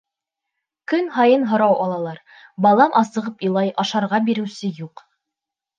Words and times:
Көн 0.93 1.11
һайын 1.17 1.45
һорау 1.51 1.77
алалар, 1.85 2.23
балам 2.67 2.99
асығып 3.03 3.47
илай, 3.51 3.71
ашарға 3.87 4.23
биреүсе 4.33 4.77
юҡ. 4.85 5.11